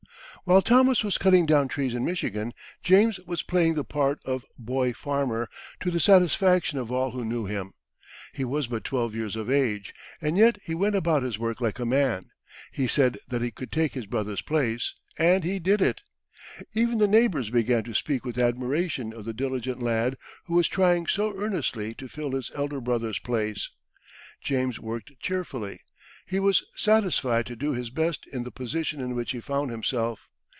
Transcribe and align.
While 0.43 0.63
Thomas 0.63 1.03
was 1.03 1.19
cutting 1.19 1.45
down 1.45 1.67
trees 1.67 1.93
in 1.93 2.03
Michigan, 2.03 2.55
James 2.81 3.19
was 3.27 3.43
playing 3.43 3.75
the 3.75 3.83
part 3.83 4.19
of 4.25 4.43
"boy 4.57 4.91
farmer" 4.91 5.47
to 5.81 5.91
the 5.91 5.99
satisfaction 5.99 6.79
of 6.79 6.91
all 6.91 7.11
who 7.11 7.23
knew 7.23 7.45
him. 7.45 7.75
He 8.33 8.43
was 8.43 8.65
but 8.65 8.83
twelve 8.83 9.13
years 9.13 9.35
of 9.35 9.51
age, 9.51 9.93
and 10.19 10.35
yet 10.39 10.57
he 10.63 10.73
went 10.73 10.95
about 10.95 11.21
his 11.21 11.37
work 11.37 11.61
like 11.61 11.77
a 11.77 11.85
man. 11.85 12.31
He 12.71 12.87
said 12.87 13.19
that 13.27 13.43
he 13.43 13.51
could 13.51 13.71
take 13.71 13.93
his 13.93 14.07
brother's 14.07 14.41
place, 14.41 14.95
and 15.15 15.43
he 15.43 15.59
did 15.59 15.79
it. 15.79 16.01
Even 16.73 16.97
the 16.97 17.07
neighbours 17.07 17.51
began 17.51 17.83
to 17.83 17.93
speak 17.93 18.25
with 18.25 18.39
admiration 18.39 19.13
of 19.13 19.25
the 19.25 19.33
diligent 19.33 19.79
lad 19.79 20.17
who 20.45 20.55
was 20.55 20.67
trying 20.67 21.05
so 21.05 21.37
earnestly 21.39 21.93
to 21.93 22.07
fill 22.09 22.31
his 22.31 22.49
elder 22.55 22.81
brother's 22.81 23.19
place. 23.19 23.69
James 24.41 24.79
worked 24.79 25.11
cheerfully; 25.19 25.81
he 26.25 26.39
was 26.39 26.65
satisfied 26.75 27.45
to 27.45 27.55
do 27.55 27.73
his 27.73 27.91
best 27.91 28.25
in 28.33 28.43
the 28.43 28.51
position 28.51 28.99
in 28.99 29.13
which 29.13 29.33
he 29.33 29.39
found 29.39 29.69
himself. 29.69 30.27